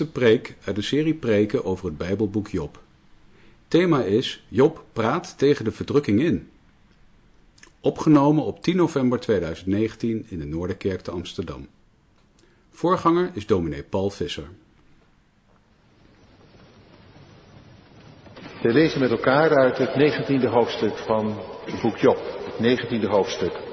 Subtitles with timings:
[0.00, 2.80] achtste preek uit de serie preken over het Bijbelboek Job.
[3.68, 6.50] Thema is Job praat tegen de verdrukking in.
[7.80, 11.68] Opgenomen op 10 november 2019 in de Noorderkerk te Amsterdam.
[12.70, 14.48] Voorganger is dominee Paul Visser.
[18.62, 22.18] We lezen met elkaar uit het 19e hoofdstuk van het boek Job.
[22.56, 23.67] Het 19e hoofdstuk.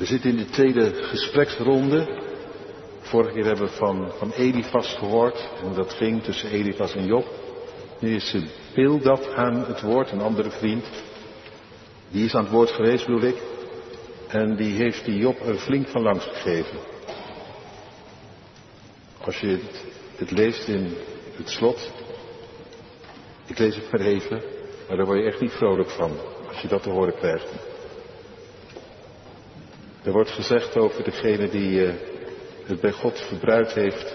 [0.00, 2.08] We zitten in de tweede gespreksronde.
[3.00, 7.26] Vorige keer hebben we van, van Elifas gehoord en dat ging tussen Elifas en Job.
[7.98, 8.36] Nu is
[8.74, 10.84] Bildad aan het woord, een andere vriend.
[12.10, 13.36] Die is aan het woord geweest, bedoel ik.
[14.28, 16.78] En die heeft die Job er flink van langs gegeven.
[19.20, 19.84] Als je het,
[20.16, 20.94] het leest in
[21.36, 21.90] het slot.
[23.46, 24.42] Ik lees het maar even,
[24.88, 26.10] maar daar word je echt niet vrolijk van.
[26.48, 27.69] Als je dat te horen krijgt.
[30.02, 31.92] Er wordt gezegd over degene die uh,
[32.66, 34.14] het bij God verbruikt heeft.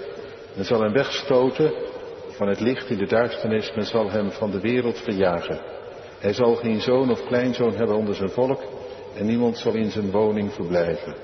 [0.55, 1.73] Men zal hem wegstoten
[2.29, 3.73] van het licht in de duisternis.
[3.75, 5.59] Men zal hem van de wereld verjagen.
[6.19, 8.63] Hij zal geen zoon of kleinzoon hebben onder zijn volk.
[9.15, 11.15] En niemand zal in zijn woning verblijven.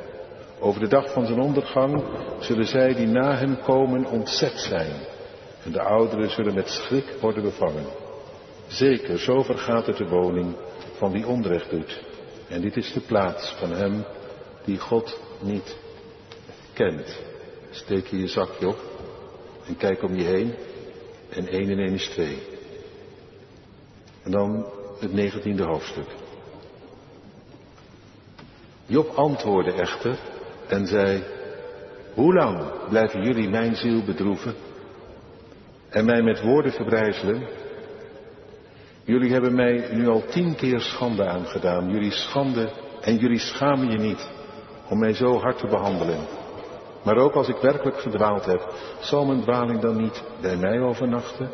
[0.59, 2.03] Over de dag van zijn ondergang
[2.40, 4.92] zullen zij die na hem komen ontzet zijn.
[5.64, 7.86] En de ouderen zullen met schrik worden bevangen.
[8.68, 10.56] Zeker, zo vergaat het de woning
[10.98, 12.03] van wie onrecht doet.
[12.50, 14.06] En dit is de plaats van hem
[14.66, 15.78] die God niet
[16.73, 17.20] kent.
[17.70, 18.80] Steek je je zakje op
[19.68, 20.56] en kijk om je heen
[21.30, 22.38] en één en één is twee.
[24.23, 24.66] En dan
[25.00, 26.08] het negentiende hoofdstuk.
[28.86, 30.20] Job antwoordde echter
[30.68, 31.23] en zei,
[32.14, 34.56] hoe lang blijven jullie mijn ziel bedroeven
[35.90, 37.47] en mij met woorden verbrijzelen?
[39.03, 42.72] Jullie hebben mij nu al tien keer schande aangedaan, jullie schande
[43.02, 44.30] en jullie schamen je niet
[44.91, 46.19] om mij zo hard te behandelen.
[47.03, 51.52] Maar ook als ik werkelijk verdwaald heb, zal mijn dwaling dan niet bij mij overnachten?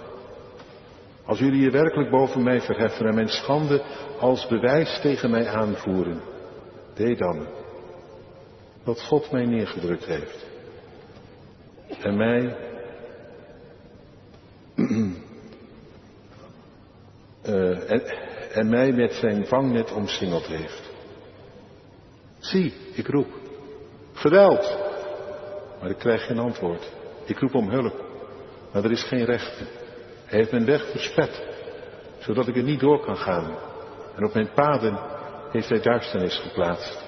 [1.25, 3.81] Als jullie je werkelijk boven mij verheffen en mijn schande
[4.19, 6.21] als bewijs tegen mij aanvoeren,
[6.93, 7.47] deed dan
[8.83, 10.45] wat God mij neergedrukt heeft.
[12.01, 12.57] En mij
[14.75, 15.11] uh,
[17.91, 18.01] en,
[18.53, 20.86] en mij met zijn vangnet omsingeld heeft.
[22.47, 23.27] Zie, ik roep.
[24.13, 24.77] Geweld.
[25.81, 26.91] Maar ik krijg geen antwoord.
[27.25, 27.93] Ik roep om hulp.
[28.71, 29.57] Maar er is geen recht.
[30.25, 31.45] Hij heeft mijn weg verspet.
[32.19, 33.57] Zodat ik er niet door kan gaan.
[34.15, 34.99] En op mijn paden
[35.51, 37.05] heeft hij duisternis geplaatst.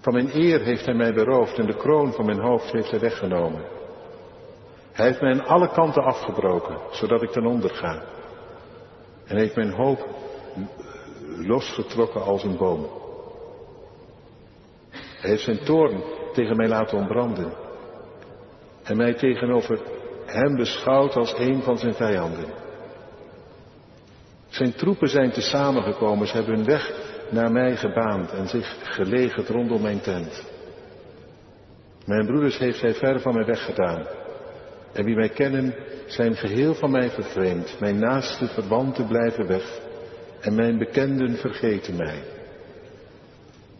[0.00, 3.00] Van mijn eer heeft hij mij beroofd en de kroon van mijn hoofd heeft hij
[3.00, 3.64] weggenomen.
[4.92, 8.02] Hij heeft mij aan alle kanten afgebroken, zodat ik ten onder ga.
[9.24, 10.08] En heeft mijn hoop
[11.36, 13.06] losgetrokken als een boom.
[15.20, 16.02] Hij heeft zijn toorn
[16.32, 17.52] tegen mij laten ontbranden.
[18.82, 19.80] En mij tegenover
[20.26, 22.46] hem beschouwd als een van zijn vijanden.
[24.48, 26.92] Zijn troepen zijn te samengekomen, ze hebben hun weg
[27.30, 30.46] naar mij gebaand en zich gelegerd rondom mijn tent.
[32.04, 34.06] Mijn broeders heeft hij ver van mij weggedaan.
[34.92, 35.74] En wie mij kennen,
[36.06, 37.76] zijn geheel van mij vervreemd.
[37.80, 39.80] Mijn naaste verwanten blijven weg.
[40.40, 42.22] En mijn bekenden vergeten mij.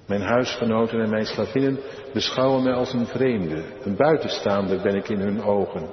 [0.08, 1.78] Mijn huisgenoten en mijn slavinnen
[2.12, 5.88] beschouwen mij als een vreemde, een buitenstaander ben ik in hun ogen.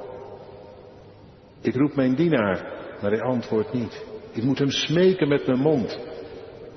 [1.62, 4.06] Ik roep mijn dienaar, maar hij antwoordt niet.
[4.32, 6.00] Ik moet hem smeken met mijn mond.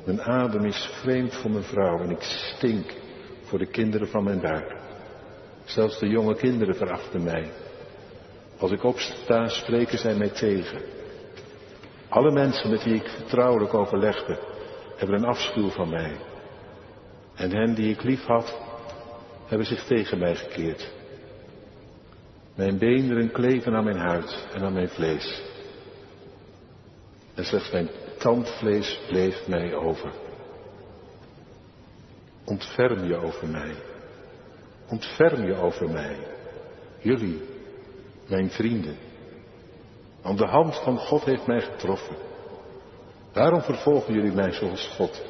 [0.04, 2.94] Mijn adem is vreemd voor mijn vrouw en ik stink
[3.42, 4.76] voor de kinderen van mijn buik.
[5.64, 7.50] Zelfs de jonge kinderen verachten mij.
[8.58, 10.80] Als ik opsta, spreken zij mij tegen.
[12.08, 14.38] Alle mensen met wie ik vertrouwelijk overlegde,
[14.96, 16.16] hebben een afschuw van mij.
[17.38, 18.58] En hen die ik lief had,
[19.46, 20.90] hebben zich tegen mij gekeerd.
[22.54, 25.42] Mijn beenderen kleven aan mijn huid en aan mijn vlees.
[27.34, 27.88] En slechts mijn
[28.18, 30.12] tandvlees bleef mij over.
[32.44, 33.74] Ontferm je over mij.
[34.88, 36.16] Ontferm je over mij.
[36.98, 37.42] Jullie,
[38.28, 38.96] mijn vrienden.
[40.22, 42.16] Want de hand van God heeft mij getroffen.
[43.32, 45.24] Waarom vervolgen jullie mij zoals God?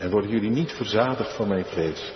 [0.00, 2.12] En worden jullie niet verzadigd van mijn vlees?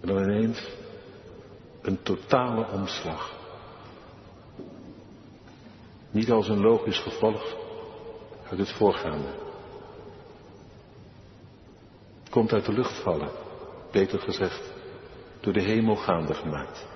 [0.00, 0.62] En dan ineens
[1.82, 3.36] een totale omslag.
[6.10, 7.56] Niet als een logisch gevolg
[8.50, 9.28] uit het voorgaande.
[12.20, 13.30] Het komt uit de lucht vallen,
[13.90, 14.72] beter gezegd,
[15.40, 16.86] door de hemel gaande gemaakt.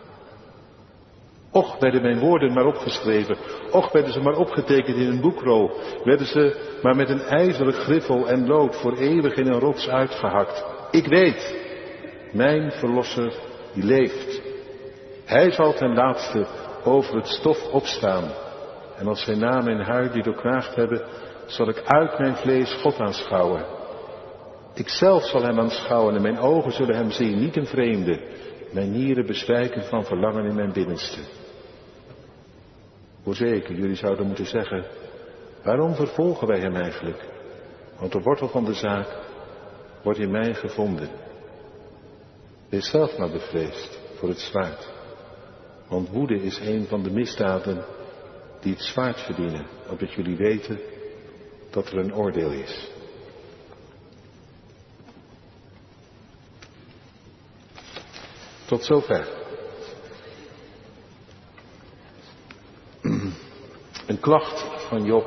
[1.51, 3.52] Och werden mijn woorden maar opgeschreven.
[3.73, 5.71] Och werden ze maar opgetekend in een boekrol.
[6.05, 10.65] Werden ze maar met een ijzeren griffel en lood voor eeuwig in een rots uitgehakt.
[10.91, 11.57] Ik weet,
[12.33, 13.33] mijn verlosser
[13.75, 14.43] die leeft.
[15.25, 16.47] Hij zal ten laatste
[16.85, 18.31] over het stof opstaan.
[18.97, 21.03] En als zijn naam en huid die doorknaagd hebben,
[21.47, 23.65] zal ik uit mijn vlees God aanschouwen.
[24.75, 28.21] Ik zelf zal hem aanschouwen en mijn ogen zullen hem zien, niet een vreemde.
[28.73, 31.19] Mijn nieren bezwijken van verlangen in mijn binnenste.
[33.23, 34.85] Voorzeker, jullie zouden moeten zeggen,
[35.63, 37.29] waarom vervolgen wij hem eigenlijk?
[37.99, 39.09] Want de wortel van de zaak
[40.03, 41.09] wordt in mij gevonden.
[42.69, 44.93] Wees zelf maar bevreesd voor het zwaard.
[45.89, 47.85] Want woede is een van de misdaden
[48.61, 50.81] die het zwaard verdienen, opdat jullie weten
[51.71, 52.91] dat er een oordeel is.
[58.67, 59.42] Tot zover.
[64.23, 65.27] Klacht van Job.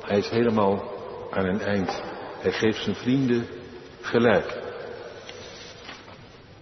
[0.00, 0.82] Hij is helemaal
[1.30, 2.02] aan een eind.
[2.40, 3.46] Hij geeft zijn vrienden
[4.00, 4.60] gelijk.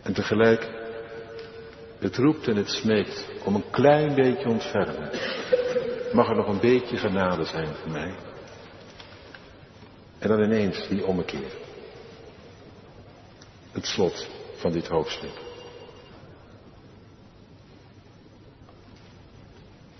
[0.03, 0.69] En tegelijk,
[1.99, 5.11] het roept en het smeekt om een klein beetje ontfermen.
[6.13, 8.15] Mag er nog een beetje genade zijn voor mij?
[10.19, 11.53] En dan ineens die ommekeer.
[13.73, 15.50] Het slot van dit hoofdstuk.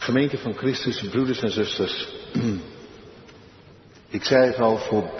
[0.01, 2.09] Gemeente van Christus, broeders en zusters.
[4.09, 5.11] Ik zei het al, voor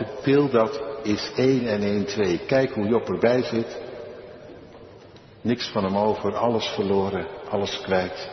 [0.51, 2.39] dat is 1 en 1 2.
[2.39, 3.79] Kijk hoe Job erbij zit.
[5.41, 8.31] Niks van hem over, alles verloren, alles kwijt.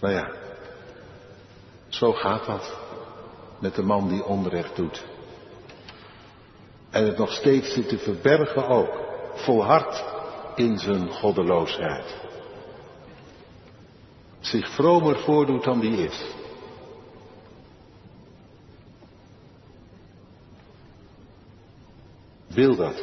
[0.00, 0.32] Nou ja,
[1.88, 2.78] zo gaat dat
[3.60, 5.04] met de man die onrecht doet.
[6.90, 9.00] En het nog steeds zit te verbergen ook,
[9.34, 10.04] volhard
[10.54, 12.27] in zijn goddeloosheid.
[14.50, 16.26] Zich vromer voordoet dan die is.
[22.46, 23.02] Wil dat.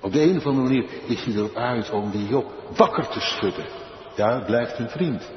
[0.00, 3.20] Op de een of andere manier is hij erop uit om die Job wakker te
[3.20, 3.66] schudden.
[4.16, 5.30] Ja, blijft een vriend.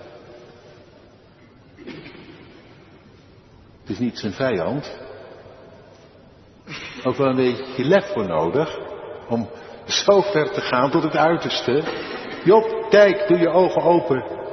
[3.81, 4.97] Het is niet zijn vijand.
[7.03, 8.77] Ook wel een beetje lef voor nodig.
[9.29, 9.49] Om
[9.85, 11.83] zo ver te gaan tot het uiterste.
[12.43, 14.44] Job, kijk, doe je ogen open.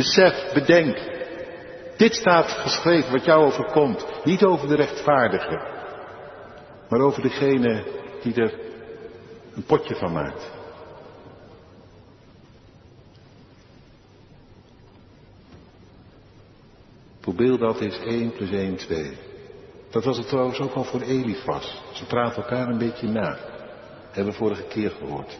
[0.00, 0.98] Besef, bedenk.
[1.96, 4.06] Dit staat geschreven wat jou overkomt.
[4.24, 5.60] Niet over de rechtvaardige.
[6.88, 7.84] Maar over degene
[8.22, 8.54] die er
[9.54, 10.50] een potje van maakt.
[17.20, 19.18] Voor dat is 1 plus 1, 2.
[19.90, 21.82] Dat was het trouwens ook al voor Elifas.
[21.92, 23.38] Ze praten elkaar een beetje na.
[24.10, 25.38] Hebben we vorige keer gehoord.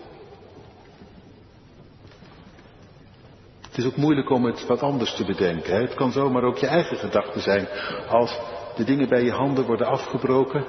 [3.70, 5.74] Het is ook moeilijk om het wat anders te bedenken.
[5.74, 5.80] Hè?
[5.80, 7.68] Het kan zomaar ook je eigen gedachte zijn.
[8.08, 8.38] Als
[8.76, 10.64] de dingen bij je handen worden afgebroken.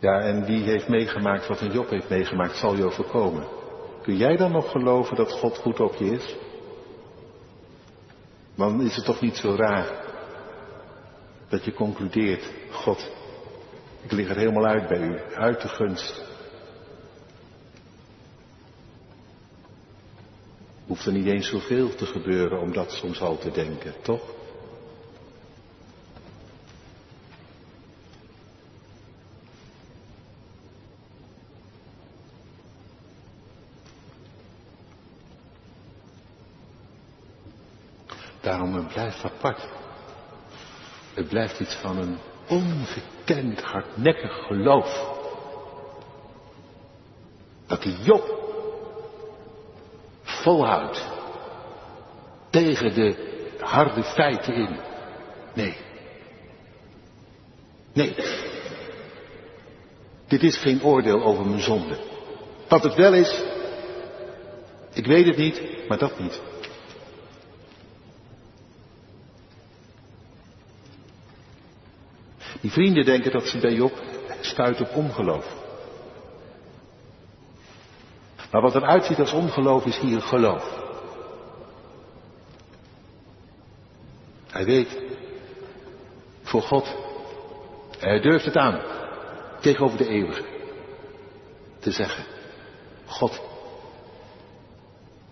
[0.00, 3.46] Ja, en wie heeft meegemaakt wat een Job heeft meegemaakt, zal je overkomen.
[4.02, 6.36] Kun jij dan nog geloven dat God goed op je is?
[8.54, 9.86] Dan is het toch niet zo raar
[11.48, 13.10] dat je concludeert, God,
[14.02, 16.24] ik lig er helemaal uit bij u, uit de gunst.
[20.86, 24.34] Hoeft er niet eens zoveel te gebeuren om dat soms al te denken, toch?
[38.40, 39.68] Daarom het blijft apart.
[41.14, 45.14] Het blijft iets van een ongekend hardnekkig geloof.
[47.66, 48.45] Dat die Job
[50.46, 51.06] volhoudt
[52.50, 53.14] tegen de
[53.60, 54.76] harde feiten in.
[55.54, 55.76] Nee.
[57.92, 58.14] Nee.
[60.28, 61.98] Dit is geen oordeel over mijn zonde.
[62.68, 63.42] Wat het wel is,
[64.92, 66.40] ik weet het niet, maar dat niet.
[72.60, 74.02] Die vrienden denken dat ze bij Job
[74.40, 75.65] stuiten op ongeloof.
[78.50, 80.84] Maar wat eruit ziet als ongeloof is hier geloof.
[84.50, 85.02] Hij weet,
[86.42, 86.96] voor God,
[87.98, 88.80] hij durft het aan,
[89.60, 90.44] tegenover de eeuwige,
[91.78, 92.24] te zeggen,
[93.06, 93.40] God,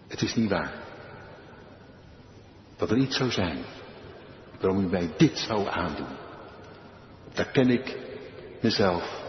[0.09, 0.83] het is niet waar
[2.77, 3.65] dat er iets zou zijn
[4.61, 6.17] waarom u mij dit zou aandoen.
[7.33, 7.97] Daar ken ik
[8.61, 9.23] mezelf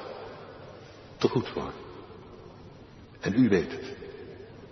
[1.18, 1.72] te goed voor.
[3.26, 3.94] En u weet het.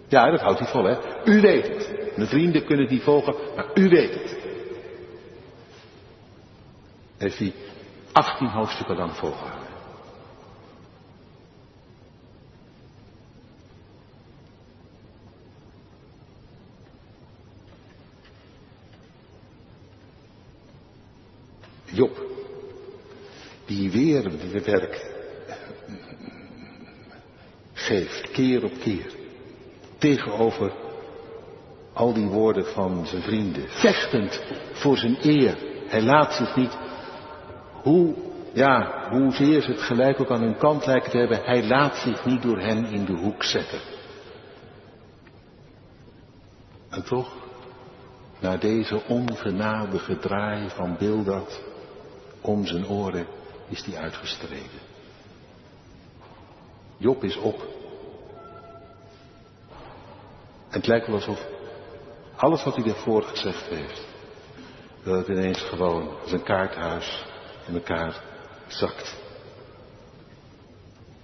[0.08, 0.98] Ja, dat houdt hij vol, hè.
[1.26, 2.16] U weet het.
[2.16, 4.38] Mijn vrienden kunnen niet volgen, maar u weet het.
[7.18, 7.54] Heeft hij
[8.12, 9.62] 18 hoofdstukken lang volgehouden.
[21.86, 22.22] Job,
[23.66, 24.32] die weer
[24.64, 25.12] werk
[27.74, 29.12] geeft, keer op keer,
[29.98, 30.72] tegenover
[31.94, 35.58] al die woorden van zijn vrienden, vechtend voor zijn eer.
[35.88, 36.78] Hij laat zich niet,
[37.82, 38.14] hoe,
[38.54, 42.26] ja, hoezeer ze het gelijk ook aan hun kant lijken te hebben, hij laat zich
[42.26, 43.80] niet door hen in de hoek zetten.
[46.90, 47.34] En toch,
[48.40, 51.62] na deze ongenadige draai van Bildad
[52.42, 53.26] om zijn oren,
[53.70, 54.82] is die uitgestreden.
[56.98, 57.73] Job is op.
[60.74, 61.46] het lijkt wel alsof
[62.36, 64.08] alles wat hij daarvoor gezegd heeft,
[65.04, 67.26] dat het ineens gewoon als een kaarthuis
[67.68, 68.22] in elkaar
[68.68, 69.22] zakt.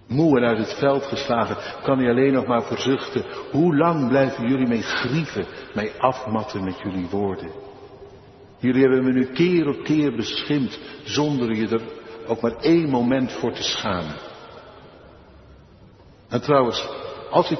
[0.07, 3.25] Moe en uit het veld geslagen kan hij alleen nog maar verzuchten.
[3.51, 7.51] Hoe lang blijven jullie mij grieven, mij afmatten met jullie woorden?
[8.57, 11.81] Jullie hebben me nu keer op keer beschimpt, zonder je er
[12.27, 14.15] ook maar één moment voor te schamen.
[16.29, 16.87] En trouwens,
[17.29, 17.59] als ik,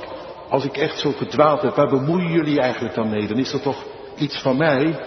[0.50, 3.28] als ik echt zo gedwaald heb, waar bemoeien jullie eigenlijk dan mee?
[3.28, 5.00] Dan is dat toch iets van mij?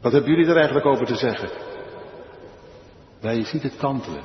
[0.00, 1.48] Wat hebben jullie er eigenlijk over te zeggen?
[3.20, 4.22] Nou, je ziet het kantelen.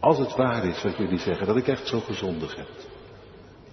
[0.00, 2.68] Als het waar is wat jullie zeggen, dat ik echt zo gezondig heb.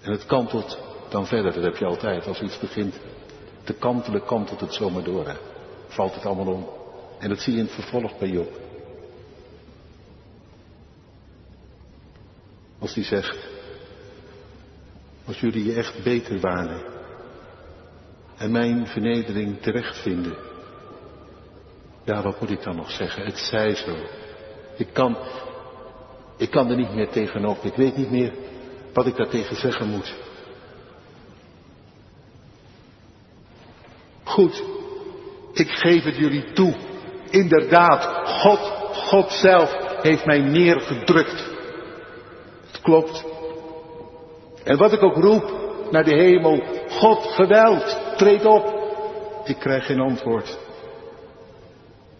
[0.00, 2.26] En het kantelt dan verder, dat heb je altijd.
[2.26, 3.00] Als iets begint
[3.64, 5.36] te kantelen, kantelt het zomaar door.
[5.86, 6.68] Valt het allemaal om.
[7.18, 8.63] En dat zie je in het vervolg bij Job.
[12.84, 13.38] Als hij zegt,
[15.26, 16.82] als jullie je echt beter waren
[18.36, 20.36] en mijn vernedering terecht vinden,
[22.04, 23.24] ja, wat moet ik dan nog zeggen?
[23.24, 23.96] Het zij zo.
[24.76, 25.16] Ik kan,
[26.36, 27.64] ik kan er niet meer tegenop.
[27.64, 28.34] Ik weet niet meer
[28.92, 30.14] wat ik daartegen zeggen moet.
[34.24, 34.62] Goed,
[35.52, 36.74] ik geef het jullie toe.
[37.30, 38.60] Inderdaad, God,
[38.94, 41.53] God zelf heeft mij neergedrukt.
[42.84, 43.24] Klopt.
[44.64, 45.52] En wat ik ook roep
[45.90, 48.82] naar de hemel, God, geweld, treed op.
[49.44, 50.58] Ik krijg geen antwoord.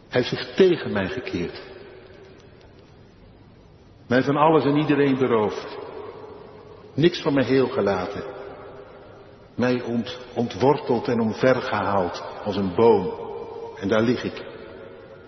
[0.08, 1.62] Hij heeft zich tegen mij gekeerd.
[4.08, 5.78] Mij van alles en iedereen beroofd.
[6.94, 8.24] Niks van mij heel gelaten.
[9.54, 13.12] Mij ont, ontworteld en omvergehaald als een boom.
[13.80, 14.44] En daar lig ik.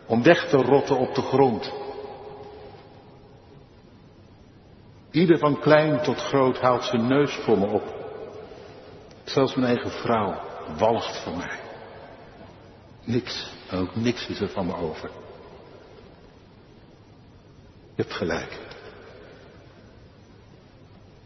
[0.07, 1.73] Om weg te rotten op de grond.
[5.17, 7.95] Ieder van klein tot groot haalt zijn neus voor me op.
[9.25, 10.41] Zelfs mijn eigen vrouw
[10.79, 11.61] walgt van mij.
[13.05, 15.11] Niks, ook niks is er van me over.
[17.95, 18.59] Je hebt gelijk.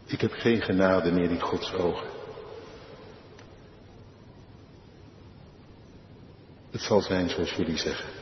[0.05, 2.07] Ik heb geen genade meer in Gods ogen.
[6.71, 8.20] Het zal zijn zoals jullie zeggen.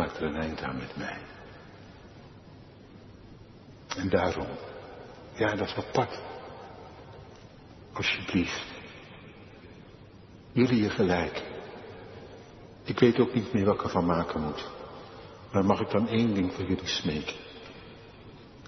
[0.00, 1.18] Maakt er een eind aan met mij.
[3.96, 4.46] En daarom,
[5.34, 6.20] ja, dat is apart.
[7.92, 8.66] Alsjeblieft.
[10.52, 11.42] Jullie je gelijk.
[12.84, 14.70] Ik weet ook niet meer wat ik ervan maken moet.
[15.52, 17.36] Maar mag ik dan één ding voor jullie smeken?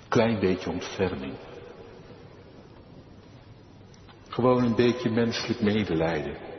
[0.09, 1.35] Klein beetje ontferming.
[4.29, 6.52] Gewoon een beetje menselijk medelijden.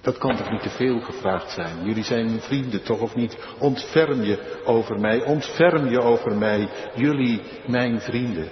[0.00, 1.84] Dat kan toch niet te veel gevraagd zijn?
[1.84, 3.38] Jullie zijn mijn vrienden toch of niet?
[3.58, 8.48] Ontferm je over mij, ontferm je over mij, jullie mijn vrienden.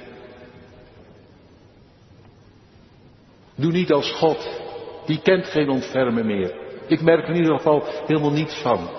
[3.54, 4.60] Doe niet als God,
[5.06, 6.54] die kent geen ontfermen meer.
[6.86, 8.90] Ik merk er in ieder geval helemaal niets van.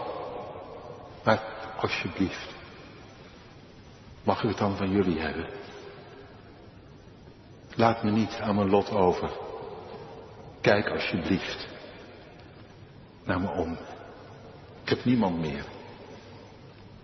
[1.23, 1.41] Maar
[1.79, 2.55] alsjeblieft,
[4.23, 5.47] mag ik het dan van jullie hebben?
[7.75, 9.29] Laat me niet aan mijn lot over.
[10.61, 11.76] Kijk alsjeblieft
[13.27, 13.77] naar me om.
[14.83, 15.65] Ik heb niemand meer.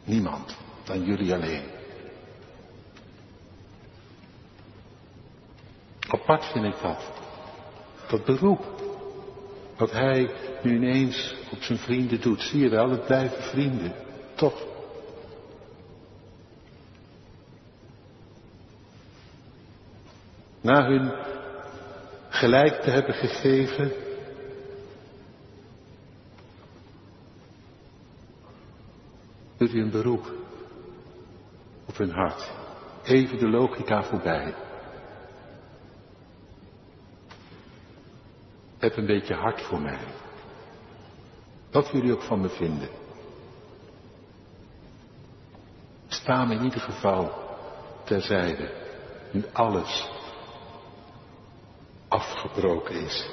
[0.04, 1.64] Niemand dan jullie alleen.
[6.08, 7.12] Apart vind ik dat.
[8.08, 8.66] Dat beroep.
[9.78, 12.42] Wat hij nu ineens op zijn vrienden doet.
[12.42, 13.94] Zie je wel, het blijven vrienden.
[14.36, 14.66] Toch.
[20.62, 21.14] Na hun
[22.30, 23.92] gelijk te hebben gegeven,
[29.64, 30.32] Doet u een beroep
[31.86, 32.52] op hun hart.
[33.04, 34.56] Even de logica voorbij.
[38.78, 40.00] Heb een beetje hart voor mij.
[41.72, 42.90] Wat jullie ook van me vinden.
[46.08, 47.32] Sta me in ieder geval
[48.04, 48.72] terzijde.
[49.32, 50.10] Nu alles
[52.08, 53.30] afgebroken is.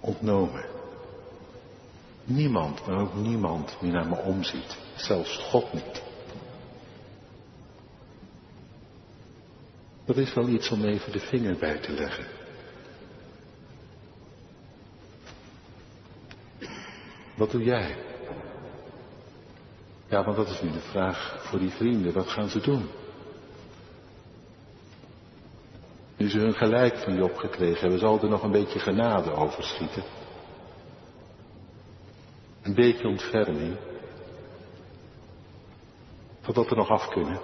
[0.00, 0.79] Ontnomen.
[2.30, 4.78] Niemand, maar ook niemand meer naar me omziet.
[4.94, 6.02] Zelfs God niet.
[10.04, 12.24] Dat is wel iets om even de vinger bij te leggen.
[17.36, 17.96] Wat doe jij?
[20.08, 22.12] Ja, want dat is nu de vraag voor die vrienden.
[22.12, 22.88] Wat gaan ze doen?
[26.16, 30.19] Nu ze hun gelijk van Job gekregen hebben, zal er nog een beetje genade overschieten.
[32.62, 33.76] Een beetje ontferming.
[36.40, 37.40] Totdat er nog af kunnen.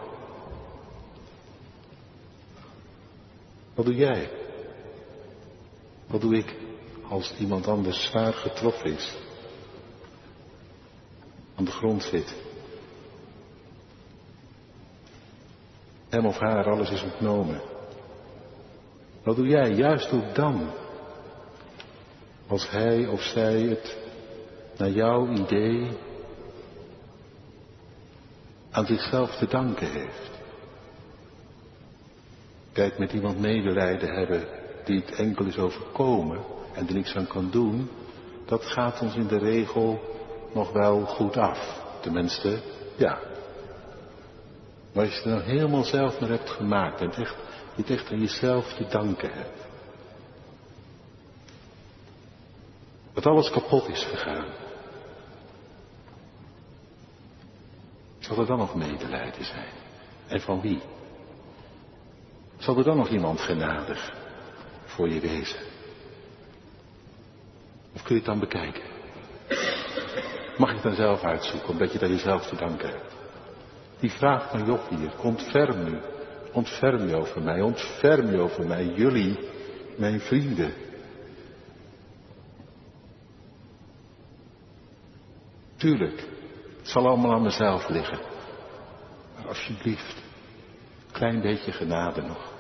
[3.74, 4.30] Wat doe jij?
[6.06, 6.54] Wat doe ik
[7.08, 9.16] als iemand anders zwaar getroffen is?
[11.54, 12.34] Aan de grond zit.
[16.08, 17.60] Hem of haar alles is ontnomen.
[19.22, 20.70] Wat doe jij juist ook dan?
[22.46, 24.05] Als hij of zij het
[24.76, 25.88] naar jouw idee
[28.70, 30.30] aan zichzelf te danken heeft.
[32.72, 34.48] Kijk, met iemand medelijden hebben
[34.84, 36.40] die het enkel is overkomen
[36.72, 37.90] en er niks aan kan doen,
[38.44, 40.00] dat gaat ons in de regel
[40.54, 41.82] nog wel goed af.
[42.00, 42.58] Tenminste,
[42.96, 43.18] ja.
[44.92, 47.36] Maar als je het nou helemaal zelf maar hebt gemaakt en echt,
[47.86, 49.66] echt aan jezelf te danken hebt.
[53.12, 54.46] Dat alles kapot is gegaan.
[58.26, 59.72] Zal er dan nog medelijden zijn?
[60.26, 60.80] En van wie?
[62.56, 64.12] Zal er dan nog iemand genadig
[64.84, 65.60] voor je wezen?
[67.94, 68.82] Of kun je het dan bekijken?
[70.56, 73.14] Mag je het dan zelf uitzoeken, omdat je daar jezelf te danken hebt?
[73.98, 75.98] Die vraag van Job hier, ontferm nu,
[76.52, 79.38] ontferm je over mij, ontferm je over mij, jullie,
[79.96, 80.72] mijn vrienden.
[85.76, 86.24] Tuurlijk,
[86.86, 88.18] het zal allemaal aan mezelf liggen.
[89.36, 90.22] Maar alsjeblieft,
[91.12, 92.52] klein beetje genade nog.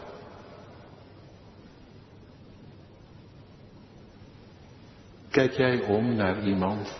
[5.30, 6.96] Kijk jij om naar iemand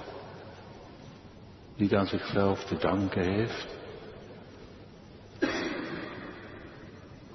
[1.76, 3.66] die aan zichzelf te danken heeft?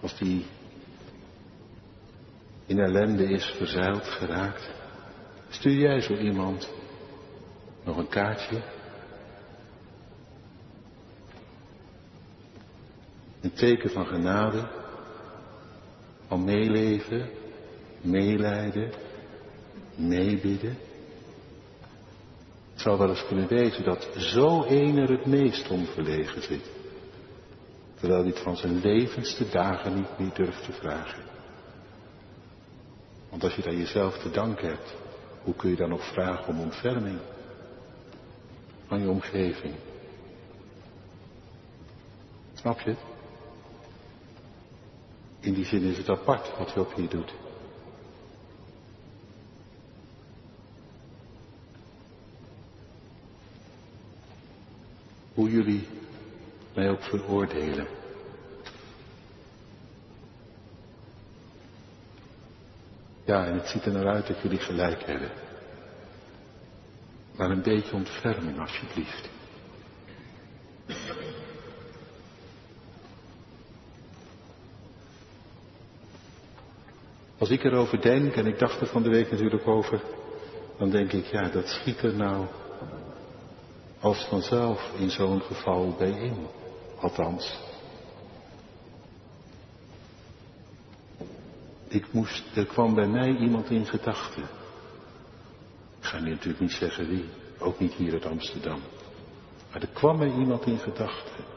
[0.02, 0.46] Als die
[2.66, 4.70] in ellende is verzeild geraakt,
[5.50, 6.70] stuur jij zo iemand
[7.84, 8.80] nog een kaartje?
[13.42, 14.68] Een teken van genade,
[16.28, 17.30] van meeleven,
[18.02, 18.92] meelijden,
[19.96, 20.78] meebidden.
[22.72, 26.70] Het zou wel eens kunnen wezen dat zo een er het meest om verlegen zit.
[27.96, 31.24] Terwijl hij het van zijn levensste dagen niet meer durft te vragen.
[33.30, 34.96] Want als je daar jezelf te danken hebt,
[35.44, 37.20] hoe kun je dan nog vragen om ontferming
[38.88, 39.74] van je omgeving?
[42.54, 43.11] Snap je het?
[45.42, 47.34] In die zin is het apart wat Job hier doet.
[55.34, 55.88] Hoe jullie
[56.74, 57.88] mij ook veroordelen.
[63.26, 65.32] Ja, en het ziet er naar uit dat jullie gelijk hebben.
[67.36, 69.30] Maar een beetje ontferming alsjeblieft.
[77.42, 80.02] Als ik erover denk, en ik dacht er van de week natuurlijk over,
[80.78, 82.46] dan denk ik, ja, dat schiet er nou
[84.00, 86.48] als vanzelf in zo'n geval bij in.
[87.00, 87.60] Althans.
[91.88, 94.44] Ik moest, er kwam bij mij iemand in gedachten.
[96.00, 98.82] Ik ga nu natuurlijk niet zeggen wie, ook niet hier uit Amsterdam.
[99.72, 101.51] Maar er kwam mij iemand in gedachten.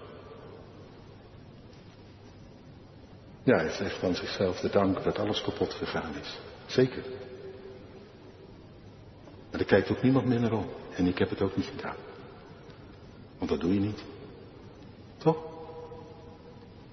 [3.45, 6.39] Ja, hij zegt van zichzelf te danken dat alles kapot gegaan is.
[6.67, 7.03] Zeker.
[9.51, 10.69] Maar er kijkt ook niemand meer naar om.
[10.97, 11.97] En ik heb het ook niet gedaan.
[13.39, 14.03] Want dat doe je niet.
[15.19, 15.37] Toch?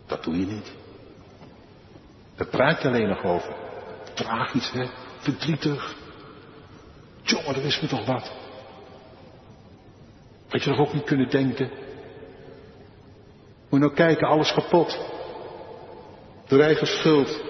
[0.05, 0.71] Dat doe je niet.
[2.35, 3.55] Daar praat je alleen nog over.
[4.13, 4.85] Tragisch, hè?
[5.19, 5.95] Verdrietig.
[7.21, 8.31] Jongen, dat is me toch wat.
[10.47, 11.69] Had je toch ook niet kunnen denken
[13.69, 15.10] Moet je nou kijken, alles kapot.
[16.51, 17.41] Door eigen schuld.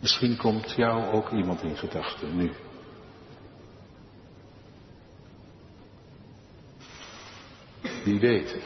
[0.00, 2.50] Misschien komt jou ook iemand in gedachten nu.
[8.04, 8.56] Wie weet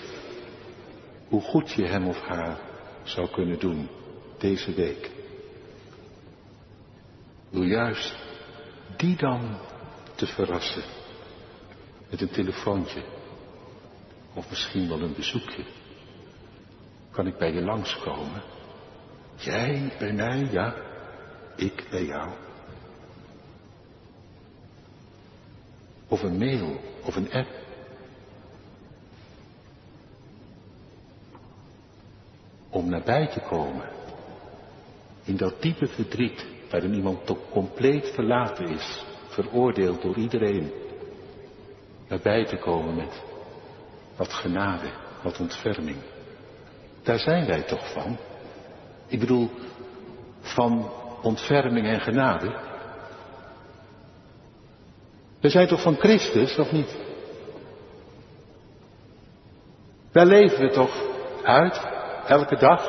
[1.29, 2.59] hoe goed je hem of haar
[3.03, 3.89] zou kunnen doen
[4.39, 5.11] deze week.
[7.51, 8.17] Wil juist
[8.97, 9.59] die dan
[10.15, 10.85] te verrassen
[12.11, 13.05] met een telefoontje
[14.35, 15.82] of misschien wel een bezoekje.
[17.13, 18.43] Kan ik bij je langskomen?
[19.37, 20.75] Jij bij mij, ja,
[21.57, 22.31] ik bij jou.
[26.09, 27.49] Of een mail of een app.
[32.69, 33.89] Om nabij te komen.
[35.25, 40.73] In dat diepe verdriet waarin iemand toch compleet verlaten is, veroordeeld door iedereen.
[42.09, 43.23] Nabij te komen met
[44.17, 44.91] wat genade,
[45.23, 45.97] wat ontferming.
[47.03, 48.19] Daar zijn wij toch van.
[49.07, 49.51] Ik bedoel,
[50.41, 50.91] van
[51.23, 52.71] ontferming en genade.
[55.41, 56.97] We zijn toch van Christus, of niet?
[60.13, 61.03] Daar leven we toch
[61.43, 61.81] uit,
[62.27, 62.87] elke dag.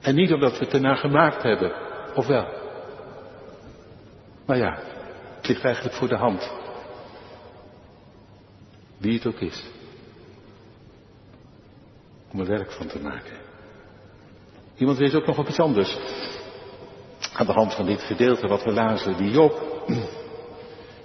[0.00, 1.72] En niet omdat we het ernaar gemaakt hebben,
[2.14, 2.46] of wel?
[4.46, 4.78] Maar ja,
[5.36, 6.52] het ligt eigenlijk voor de hand.
[8.96, 9.64] Wie het ook is.
[12.34, 13.36] Om er werk van te maken.
[14.76, 15.96] Iemand weet ook nog op iets anders.
[17.32, 19.62] Aan de hand van dit gedeelte wat we lazen, die Job.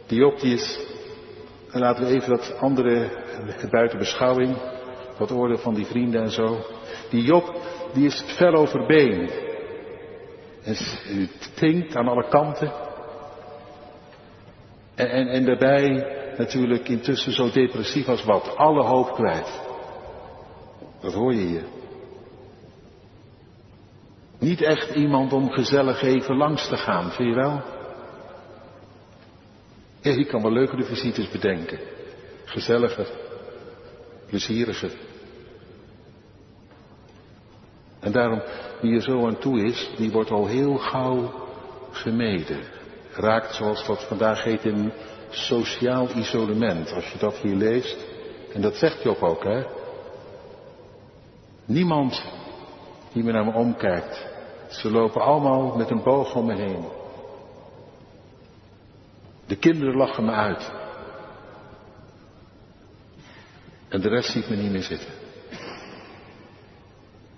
[0.07, 0.79] Die Job die is,
[1.71, 3.09] en laten we even dat andere
[3.71, 4.57] buiten beschouwing,
[5.17, 6.57] wat orde van die vrienden en zo.
[7.09, 7.61] Die Job,
[7.93, 9.29] die is fel overbeen.
[10.63, 10.75] En
[11.55, 12.71] het aan alle kanten.
[14.95, 18.55] En, en, en daarbij natuurlijk intussen zo depressief als wat.
[18.55, 19.68] Alle hoop kwijt.
[21.01, 21.63] Dat hoor je hier.
[24.39, 27.61] Niet echt iemand om gezellig even langs te gaan, vind je wel?
[30.01, 31.79] Ja, ik kan wel leukere visites bedenken.
[32.45, 33.07] Gezelliger,
[34.25, 34.91] plezieriger.
[37.99, 38.41] En daarom,
[38.81, 41.33] wie er zo aan toe is, die wordt al heel gauw
[41.91, 42.59] gemeden.
[43.11, 44.91] Raakt, zoals dat vandaag heet, in
[45.29, 46.91] sociaal isolement.
[46.91, 47.97] Als je dat hier leest,
[48.53, 49.78] en dat zegt Job ook, hè.
[51.69, 52.23] Niemand
[53.13, 54.27] die me naar me omkijkt.
[54.69, 56.85] Ze lopen allemaal met een boog om me heen.
[59.45, 60.71] De kinderen lachen me uit.
[63.87, 65.13] En de rest ziet me niet meer zitten.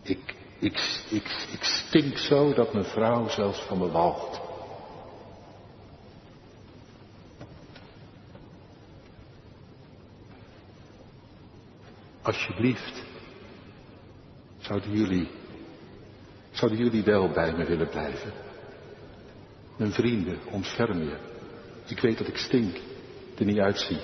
[0.02, 4.42] Ik, ik, ik, ik stink zo dat mijn vrouw zelfs van me walgt.
[12.22, 13.11] Alsjeblieft,
[14.72, 15.30] zouden jullie,
[16.52, 18.32] zouden jullie wel bij me willen blijven?
[19.78, 21.18] Mijn vrienden, ontferm je.
[21.88, 22.78] Ik weet dat ik stink,
[23.38, 24.00] er niet uitzie.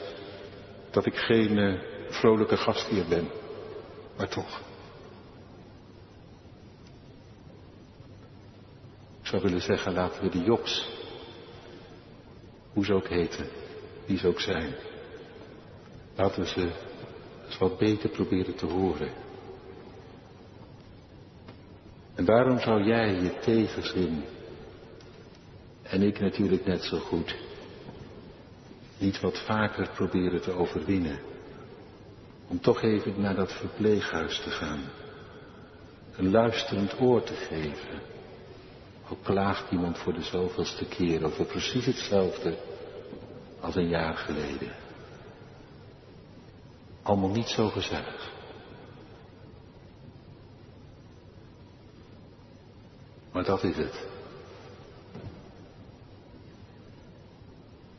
[0.91, 3.27] Dat ik geen uh, vrolijke gastheer ben.
[4.17, 4.61] Maar toch.
[9.21, 10.89] Ik zou willen zeggen, laten we die joks,
[12.73, 13.47] hoe ze ook heten,
[14.05, 14.75] wie ze ook zijn,
[16.15, 16.71] laten we ze
[17.59, 19.26] wat beter proberen te horen.
[22.17, 24.23] En waarom zou jij je tegenzin,
[25.83, 27.35] en ik natuurlijk net zo goed,
[28.97, 31.19] niet wat vaker proberen te overwinnen?
[32.47, 34.79] Om toch even naar dat verpleeghuis te gaan.
[36.15, 38.01] Een luisterend oor te geven.
[39.09, 42.57] Ook klaagt iemand voor de zoveelste keer over precies hetzelfde
[43.59, 44.71] als een jaar geleden.
[47.01, 48.36] Allemaal niet zo gezellig.
[53.37, 54.05] Maar dat is het.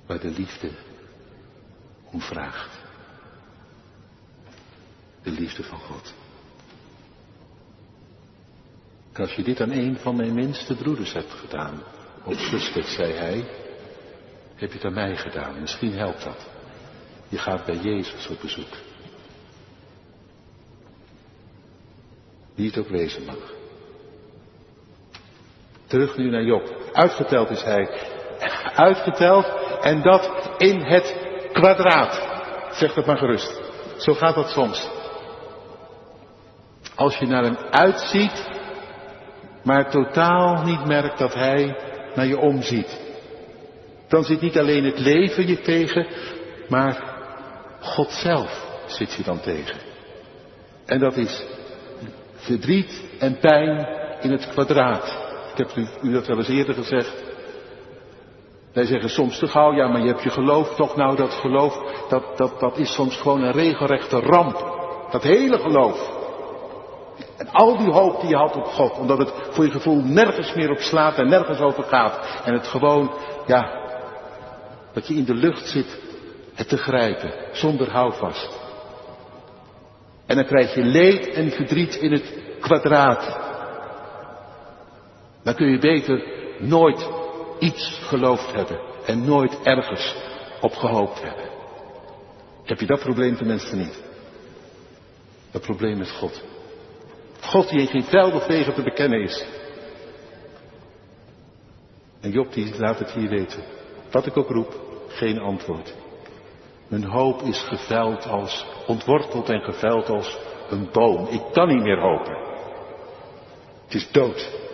[0.07, 0.71] Waar de liefde
[2.11, 2.79] om vraagt.
[5.23, 6.15] De liefde van God.
[9.13, 11.83] En als je dit aan een van mijn minste broeders hebt gedaan,
[12.25, 13.39] of zusters, zei hij,
[14.55, 15.61] heb je het aan mij gedaan.
[15.61, 16.47] Misschien helpt dat.
[17.29, 18.77] Je gaat bij Jezus op bezoek.
[22.55, 23.58] Wie het ook wezen mag.
[25.89, 26.63] Terug nu naar Job.
[26.93, 27.89] Uitgeteld is hij.
[28.75, 29.47] Uitgeteld
[29.81, 31.17] en dat in het
[31.53, 32.27] kwadraat.
[32.71, 33.61] Zeg dat maar gerust.
[33.97, 34.91] Zo gaat dat soms.
[36.95, 38.49] Als je naar hem uitziet,
[39.63, 41.77] maar totaal niet merkt dat hij
[42.15, 43.01] naar je omziet.
[44.09, 46.07] Dan zit niet alleen het leven je tegen,
[46.69, 47.03] maar
[47.81, 49.77] God zelf zit je dan tegen.
[50.87, 51.45] En dat is
[52.35, 53.89] verdriet en pijn
[54.21, 55.28] in het kwadraat.
[55.59, 57.25] Ik heb u, dat wel eens eerder gezegd.
[58.73, 60.97] Wij zeggen soms te gauw, ja, maar je hebt je geloof toch.
[60.97, 64.77] Nou, dat geloof, dat, dat, dat is soms gewoon een regelrechte ramp.
[65.11, 66.17] Dat hele geloof.
[67.37, 70.55] En al die hoop die je had op God, omdat het voor je gevoel nergens
[70.55, 72.43] meer op slaat en nergens over gaat.
[72.45, 73.11] En het gewoon,
[73.47, 73.89] ja,
[74.93, 76.01] dat je in de lucht zit
[76.55, 78.59] het te grijpen, zonder houvast.
[80.27, 83.48] En dan krijg je leed en verdriet in het kwadraat.
[85.49, 86.23] Dan kun je beter
[86.59, 87.09] nooit
[87.59, 90.15] iets geloofd hebben en nooit ergens
[90.61, 91.49] op gehoopt hebben.
[92.65, 94.03] Heb je dat probleem tenminste niet?
[95.51, 96.43] Dat probleem is God.
[97.41, 99.47] God die in geen veld of wegen te bekennen is.
[102.21, 103.65] En Job die laat het hier weten.
[104.11, 105.95] Wat ik ook roep, geen antwoord.
[106.89, 110.39] Mijn hoop is geveld als, ontworteld en geveld als
[110.71, 111.27] een boom.
[111.27, 112.37] Ik kan niet meer hopen.
[113.85, 114.67] Het is dood.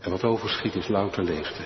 [0.00, 1.62] En wat overschiet is louter leegte.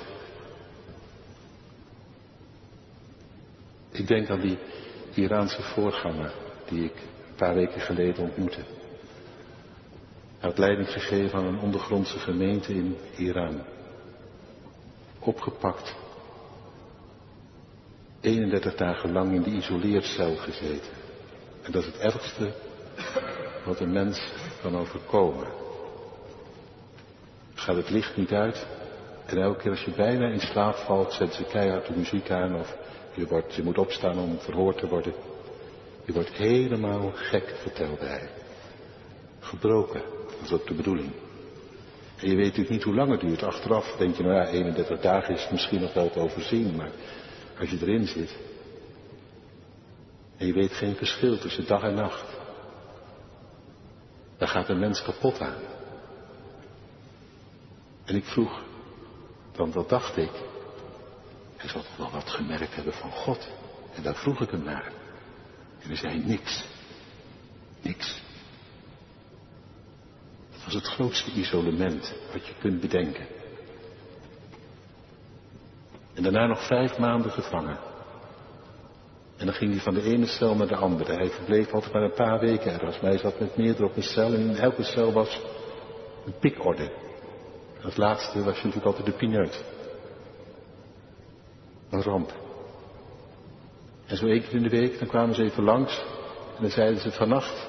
[3.90, 4.58] Ik denk aan die
[5.14, 6.32] Iraanse voorganger
[6.68, 6.94] die ik
[7.28, 8.60] een paar weken geleden ontmoette.
[10.38, 13.62] Hij had leiding gegeven aan een ondergrondse gemeente in Iran.
[15.18, 15.94] Opgepakt
[18.20, 20.92] 31 dagen lang in de isoleercel gezeten.
[21.62, 22.52] En dat is het ergste
[23.64, 25.63] wat een mens kan overkomen.
[27.64, 28.66] Gaat het licht niet uit
[29.26, 32.54] en elke keer als je bijna in slaap valt, zetten ze keihard de muziek aan
[32.54, 32.76] of
[33.14, 35.14] je, wordt, je moet opstaan om verhoord te worden.
[36.04, 38.28] Je wordt helemaal gek, vertelde hij.
[39.40, 41.10] Gebroken, dat is ook de bedoeling.
[42.16, 43.42] En je weet natuurlijk niet hoe lang het duurt.
[43.42, 46.90] Achteraf denk je, nou ja, 31 dagen is misschien nog wel te overzien, maar
[47.58, 48.36] als je erin zit.
[50.36, 52.38] En je weet geen verschil tussen dag en nacht.
[54.38, 55.74] Dan gaat een mens kapot aan.
[58.04, 58.62] En ik vroeg,
[59.56, 60.30] want wat dacht ik?
[61.56, 63.48] Hij zal toch wel wat gemerkt hebben van God.
[63.94, 64.92] En daar vroeg ik hem naar.
[65.80, 66.64] En hij zei niks.
[67.82, 68.22] Niks.
[70.52, 73.26] Dat was het grootste isolement wat je kunt bedenken.
[76.14, 77.78] En daarna nog vijf maanden gevangen.
[79.36, 81.12] En dan ging hij van de ene cel naar de andere.
[81.12, 83.00] Hij verbleef altijd maar een paar weken ergens.
[83.00, 84.32] Maar hij zat met meerdere op een cel.
[84.32, 85.40] En in elke cel was
[86.26, 86.90] een pikorde.
[87.84, 89.64] Het laatste was natuurlijk altijd de pineut.
[91.90, 92.32] Een ramp.
[94.06, 95.98] En zo één keer in de week, dan kwamen ze even langs.
[96.56, 97.68] En dan zeiden ze vannacht,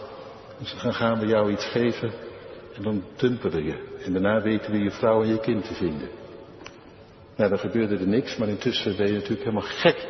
[0.58, 2.14] dus dan gaan we jou iets geven.
[2.76, 3.98] En dan dumpen je.
[4.04, 6.10] En daarna weten we je vrouw en je kind te vinden.
[7.36, 10.08] Nou, dan gebeurde er niks, maar intussen ben je natuurlijk helemaal gek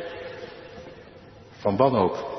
[1.50, 2.34] van wanhoop.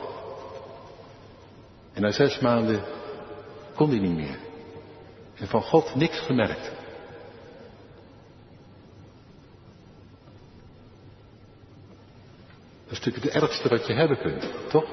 [1.93, 2.82] En na zes maanden
[3.75, 4.38] kon hij niet meer.
[5.36, 6.76] En van God niks gemerkt.
[12.97, 14.86] Is natuurlijk het ergste wat je hebben kunt, toch?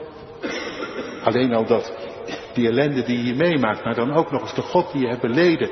[1.24, 1.92] Alleen al dat,
[2.54, 5.20] die ellende die je meemaakt, maar dan ook nog eens de God die je hebt
[5.20, 5.70] beleden.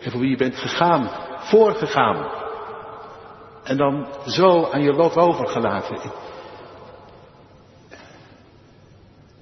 [0.00, 2.44] En voor wie je bent gegaan, voorgegaan.
[3.64, 5.96] En dan zo aan je lot overgelaten.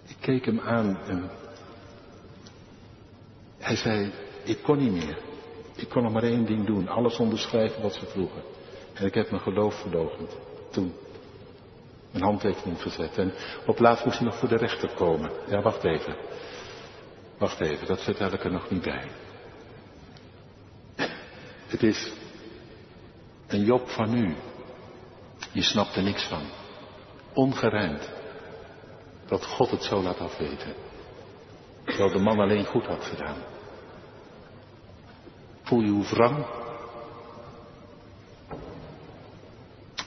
[0.07, 1.31] Ik, keek hem aan en
[3.59, 4.13] hij zei,
[4.45, 5.19] ik kon niet meer.
[5.77, 8.43] Ik kon nog maar één ding doen, alles onderschrijven wat ze vroegen.
[8.95, 10.37] En ik heb mijn geloof verlogend.
[10.71, 10.95] Toen.
[12.15, 13.19] Mijn handtekening gezet.
[13.19, 13.33] En
[13.67, 15.31] op laat moest hij nog voor de rechter komen.
[15.47, 16.17] Ja, wacht even.
[17.39, 19.09] Wacht even, dat vertel ik er nog niet bij.
[21.67, 22.13] Het is
[23.47, 24.35] een Job van nu.
[25.53, 26.43] Je snapt er niks van.
[27.33, 28.11] Ongerijmd.
[29.27, 30.75] Dat God het zo laat afweten.
[31.85, 33.37] Terwijl de man alleen goed had gedaan.
[35.63, 36.47] Voel je hoe wrang?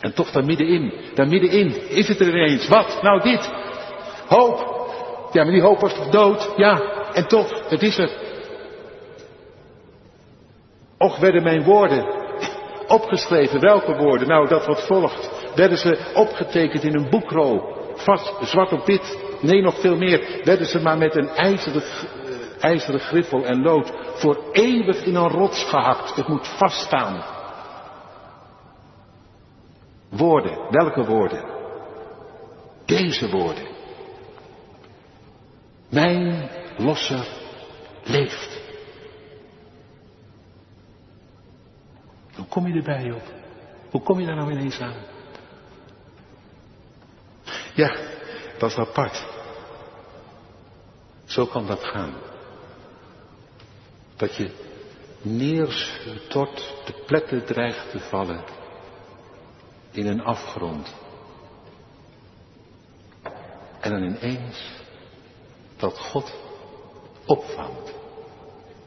[0.02, 2.68] En toch daar middenin, daar middenin is het er ineens.
[2.68, 3.02] Wat?
[3.02, 3.52] Nou dit.
[4.28, 4.76] Hoop.
[5.32, 6.54] Ja, maar die hoop was toch dood?
[6.56, 6.82] Ja.
[7.14, 8.10] En toch, het is er.
[10.98, 12.06] Och werden mijn woorden
[12.88, 13.60] opgeschreven.
[13.60, 14.28] Welke woorden?
[14.28, 15.30] Nou, dat wat volgt.
[15.56, 17.76] Werden ze opgetekend in een boekrol.
[17.96, 19.18] Vast, zwart op wit.
[19.42, 20.42] Nee, nog veel meer.
[20.44, 25.30] Werden ze maar met een ijzeren, uh, ijzeren griffel en lood voor eeuwig in een
[25.30, 26.16] rots gehakt.
[26.16, 27.37] Het moet vaststaan.
[30.10, 30.72] Woorden.
[30.72, 31.46] Welke woorden?
[32.86, 33.68] Deze woorden.
[35.90, 37.24] Mijn losse
[38.04, 38.60] leeft.
[42.36, 43.24] Hoe kom je erbij op?
[43.92, 44.96] Hoe kom je daar nou ineens aan?
[47.74, 47.96] Ja,
[48.58, 49.26] dat is apart.
[51.26, 52.14] Zo kan dat gaan.
[54.16, 54.52] Dat je
[55.22, 58.44] neerstort, te pletten dreigt te vallen
[59.98, 60.94] in een afgrond.
[63.80, 64.72] En dan ineens
[65.78, 66.34] dat God
[67.26, 67.96] opvangt.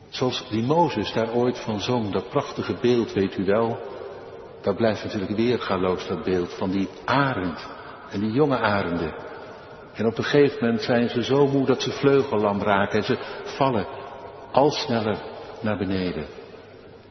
[0.09, 3.79] Zoals die Mozes daar ooit van zong, dat prachtige beeld, weet u wel.
[4.61, 7.67] Dat blijft natuurlijk weergaloos, dat beeld van die arend
[8.11, 9.15] en die jonge arenden.
[9.95, 13.19] En op een gegeven moment zijn ze zo moe dat ze vleugellam raken en ze
[13.45, 13.87] vallen
[14.53, 15.19] al sneller
[15.61, 16.27] naar beneden.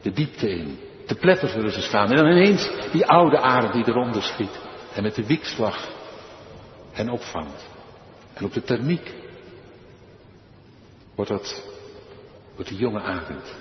[0.02, 0.78] De diepte in.
[1.10, 2.10] Te pletter zullen ze staan.
[2.10, 4.60] En dan ineens die oude arend die eronder schiet.
[4.94, 5.88] En met de wiekslag
[6.92, 7.68] hen opvangt.
[8.34, 9.14] En op de thermiek
[11.14, 11.64] wordt dat,
[12.54, 13.54] wordt die jonge arend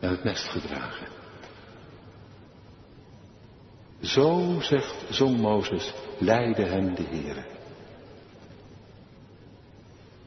[0.00, 1.06] naar het nest gedragen.
[4.00, 7.46] Zo, zegt zong Mozes, leidde hem de Heer.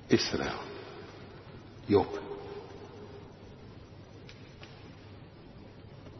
[0.08, 0.60] Israël.
[1.86, 2.31] Job.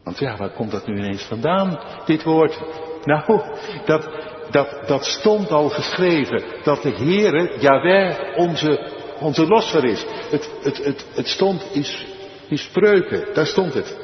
[0.04, 2.60] Want ja, waar komt dat nu ineens vandaan, dit woord?
[3.04, 3.42] Nou,
[3.84, 4.08] dat,
[4.50, 8.88] dat, dat stond al geschreven, dat de Heere, Jaweh, onze,
[9.20, 10.04] onze losser is.
[10.30, 11.86] Het, het, het, het stond in,
[12.48, 14.00] in spreuken, daar stond het.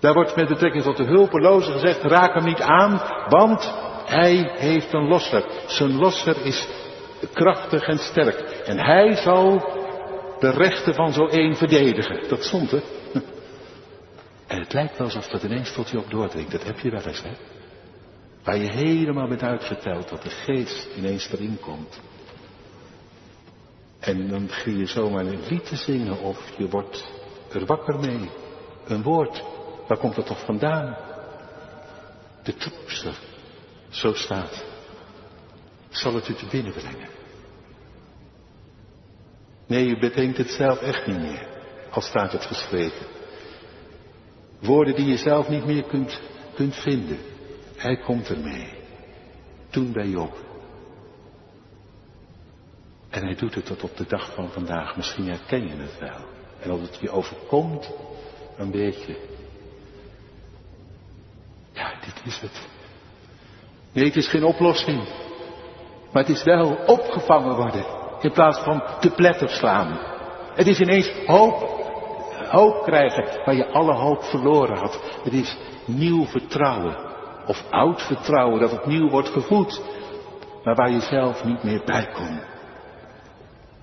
[0.00, 3.74] Daar wordt met betrekking tot de hulpeloze gezegd, raak hem niet aan, want
[4.06, 5.44] hij heeft een losser.
[5.66, 6.68] Zijn losser is
[7.32, 8.40] krachtig en sterk.
[8.64, 9.58] En hij zal
[10.38, 12.28] de rechten van zo één verdedigen.
[12.28, 12.82] Dat stond er.
[14.48, 16.50] En het lijkt wel alsof dat ineens tot je op doordringt.
[16.50, 17.32] Dat heb je wel eens, hè?
[18.42, 22.00] Waar je helemaal bent uitgeteld dat de geest ineens erin komt.
[23.98, 27.12] En dan begin je zomaar een lied te zingen of je wordt
[27.52, 28.30] er wakker mee.
[28.86, 29.44] Een woord.
[29.88, 30.96] Waar komt dat toch vandaan?
[32.42, 33.18] De trooster.
[33.88, 34.64] Zo staat.
[35.88, 37.08] Zal het u te binnen brengen.
[39.66, 41.46] Nee, u bedenkt het zelf echt niet meer.
[41.90, 43.17] Al staat het geschreven.
[44.60, 46.20] Woorden die je zelf niet meer kunt,
[46.54, 47.18] kunt vinden.
[47.76, 48.72] Hij komt ermee.
[49.70, 50.36] Toen bij Job.
[53.10, 54.96] En hij doet het tot op de dag van vandaag.
[54.96, 56.26] Misschien herken je het wel.
[56.60, 57.90] En als het je overkomt,
[58.56, 59.36] dan weet je.
[61.72, 62.66] Ja, dit is het.
[63.92, 65.08] Nee, het is geen oplossing.
[66.12, 67.84] Maar het is wel opgevangen worden.
[68.20, 69.98] In plaats van te pletter slaan.
[70.54, 71.76] Het is ineens hoop.
[72.48, 75.00] Hoop krijgen waar je alle hoop verloren had.
[75.22, 76.96] Het is nieuw vertrouwen.
[77.46, 79.82] Of oud vertrouwen dat opnieuw wordt gevoed.
[80.64, 82.42] Maar waar je zelf niet meer bij komt.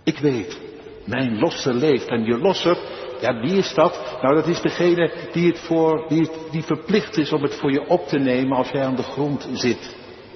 [0.04, 0.62] Ik weet,
[1.06, 2.08] mijn losser leeft.
[2.08, 2.78] En je losser,
[3.20, 4.18] ja wie is dat?
[4.22, 7.72] Nou dat is degene die, het voor, die, het, die verplicht is om het voor
[7.72, 9.96] je op te nemen als jij aan de grond zit.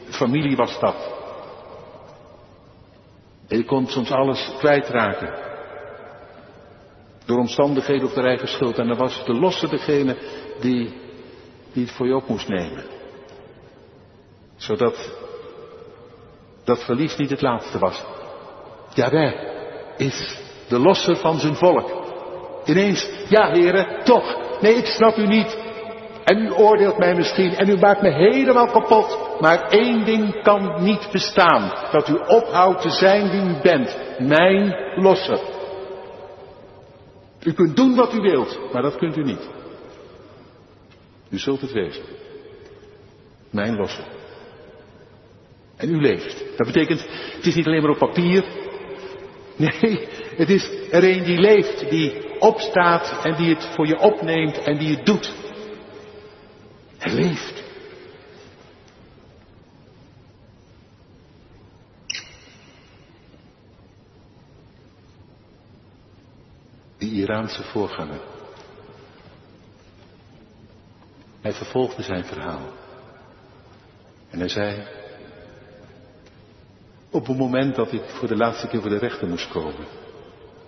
[0.09, 1.17] Familie was dat.
[3.47, 5.48] En je kon soms alles kwijtraken.
[7.29, 8.77] Door omstandigheden of de eigen schuld.
[8.77, 10.17] En dan was de losse degene
[10.61, 10.93] die,
[11.73, 12.83] die het voor je op moest nemen.
[14.55, 15.11] Zodat
[16.63, 18.03] dat verlies niet het laatste was.
[18.93, 19.33] Jawel
[19.97, 22.07] is de losser van zijn volk.
[22.65, 24.59] Ineens, ja heren, toch.
[24.61, 25.57] Nee, ik snap u niet.
[26.23, 29.39] En u oordeelt mij misschien en u maakt me helemaal kapot.
[29.39, 31.71] Maar één ding kan niet bestaan.
[31.91, 33.97] Dat u ophoudt te zijn wie u bent.
[34.17, 35.58] Mijn losser.
[37.43, 39.49] U kunt doen wat u wilt, maar dat kunt u niet.
[41.29, 42.03] U zult het wezen.
[43.49, 44.07] Mijn losser.
[45.75, 46.43] En u leeft.
[46.57, 48.45] Dat betekent, het is niet alleen maar op papier.
[49.55, 54.57] Nee, het is er een die leeft, die opstaat en die het voor je opneemt
[54.57, 55.33] en die het doet.
[56.97, 57.58] Hij leeft.
[67.29, 68.19] Iraanse voorganger.
[71.41, 72.71] Hij vervolgde zijn verhaal.
[74.29, 74.87] En hij zei,
[77.11, 79.85] op het moment dat ik voor de laatste keer voor de rechter moest komen,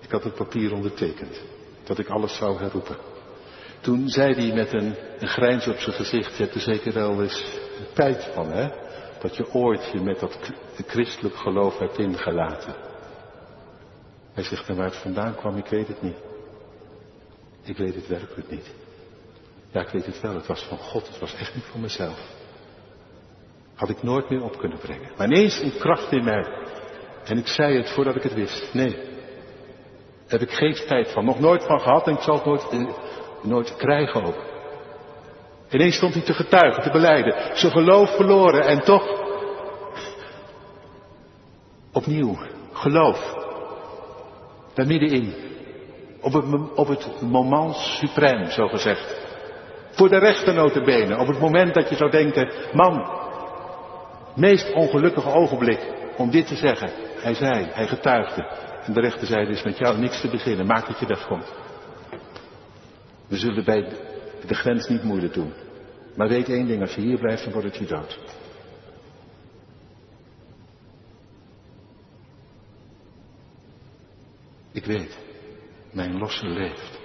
[0.01, 1.41] ik had het papier ondertekend,
[1.83, 2.97] dat ik alles zou herroepen.
[3.79, 7.59] Toen zei hij met een, grijns op zijn gezicht, je hebt er zeker wel eens
[7.93, 8.69] tijd van, hè?
[9.19, 10.37] Dat je ooit je met dat
[10.87, 12.75] christelijk geloof hebt ingelaten.
[14.33, 16.29] Hij zegt, en waar het vandaan kwam, ik weet het niet.
[17.63, 18.73] Ik weet het werkelijk niet.
[19.71, 22.19] Ja, ik weet het wel, het was van God, het was echt niet van mezelf.
[23.75, 25.11] Had ik nooit meer op kunnen brengen.
[25.17, 26.45] Maar ineens een kracht in mij.
[27.23, 28.73] En ik zei het voordat ik het wist.
[28.73, 28.97] Nee.
[30.27, 31.25] Heb ik geen tijd van.
[31.25, 32.87] Nog nooit van gehad en ik zal het nooit, eh,
[33.43, 34.49] nooit krijgen ook.
[35.69, 37.57] Ineens stond hij te getuigen, te beleiden.
[37.57, 39.19] Zijn geloof verloren en toch.
[41.91, 42.37] Opnieuw,
[42.71, 43.33] geloof.
[44.73, 45.50] Daar middenin.
[46.21, 46.45] Op het,
[46.75, 49.19] op het moment suprême, zo gezegd.
[49.91, 51.17] Voor de rechter notabene.
[51.17, 53.09] Op het moment dat je zou denken, man,
[54.35, 56.89] meest ongelukkige ogenblik om dit te zeggen.
[57.21, 58.47] Hij zei, hij getuigde.
[58.83, 60.65] En de rechter zei, er is met jou niks te beginnen.
[60.65, 61.53] Maak dat je wegkomt.
[63.27, 63.89] We zullen bij
[64.47, 65.53] de grens niet moeilijk doen.
[66.15, 68.19] Maar weet één ding, als je hier blijft, dan wordt het je dood.
[74.71, 75.17] Ik weet,
[75.91, 76.99] mijn losse leeft.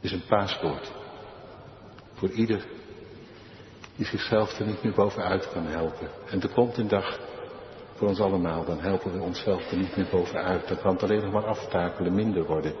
[0.00, 0.92] Is een paaswoord.
[2.14, 2.66] Voor ieder
[3.96, 6.10] die zichzelf er niet meer bovenuit kan helpen.
[6.30, 7.18] En er komt een dag
[7.94, 10.68] voor ons allemaal, dan helpen we onszelf er niet meer bovenuit.
[10.68, 12.74] Dan kan het alleen nog maar aftakelen, minder worden.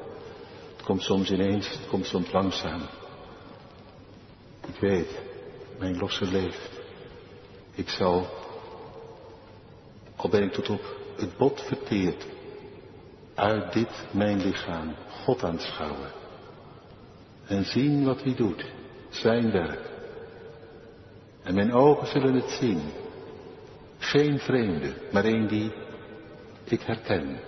[0.76, 2.80] Het komt soms ineens, het komt soms langzaam.
[4.66, 5.18] Ik weet,
[5.78, 6.80] mijn losse leeft.
[7.74, 8.26] Ik zal,
[10.16, 12.26] al ben ik tot op het bot verteerd,
[13.38, 16.10] uit dit mijn lichaam God aanschouwen.
[17.46, 18.64] En zien wat hij doet,
[19.08, 19.90] zijn werk.
[21.42, 22.92] En mijn ogen zullen het zien.
[23.98, 25.72] Geen vreemde, maar een die
[26.64, 27.40] ik herken.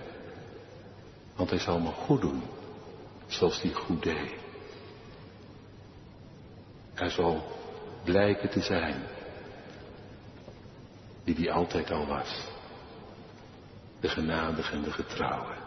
[1.35, 2.43] Want hij zal me goed doen,
[3.27, 4.33] zoals hij goed deed.
[6.93, 7.43] Er zal
[8.03, 9.03] blijken te zijn,
[11.23, 12.41] die die altijd al was.
[13.99, 15.60] De genadige en de getrouwe.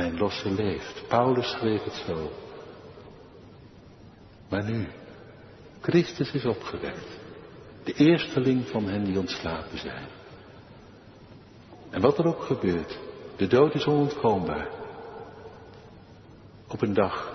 [0.00, 1.02] Mijn losse leeft.
[1.08, 2.30] Paulus schreef het zo.
[4.48, 4.86] Maar nu,
[5.80, 7.18] Christus is opgewekt.
[7.84, 10.06] De eersteling van hen die ontslapen zijn.
[11.90, 12.98] En wat er ook gebeurt,
[13.36, 14.68] de dood is onontkoombaar.
[16.68, 17.32] Op een dag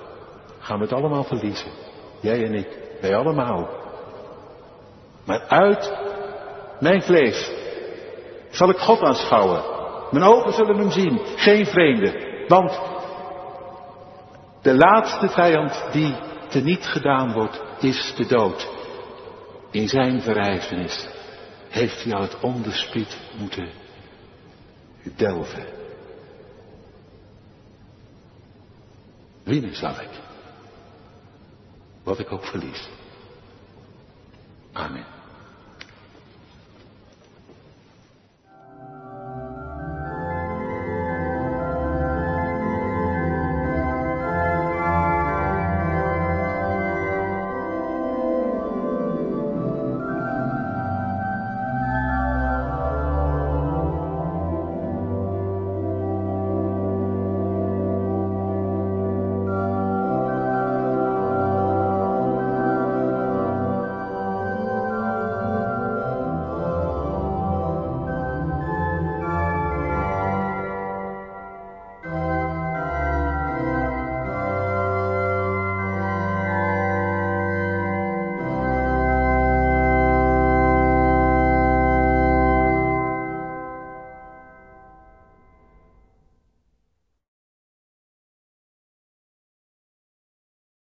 [0.59, 1.72] gaan we het allemaal verliezen.
[2.22, 3.70] Jij en ik, wij allemaal.
[5.26, 5.93] Maar uit
[6.80, 7.51] mijn vlees
[8.49, 9.63] zal ik God aanschouwen.
[10.11, 12.34] Mijn ogen zullen hem zien, geen vreemde.
[12.48, 12.80] Want
[14.62, 16.16] de laatste vijand die
[16.50, 18.70] teniet gedaan wordt, is de dood.
[19.72, 21.08] In zijn verrijzenis
[21.70, 23.70] heeft hij al het onderspied moeten
[25.16, 25.66] delven.
[29.43, 30.10] Winnen zal ik,
[32.04, 32.89] wat ik ook verlies.
[34.72, 35.14] Amen.